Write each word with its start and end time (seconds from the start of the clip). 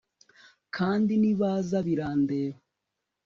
Kandi 0.75 1.11
nibaza 1.21 1.77
birandeba 1.87 2.59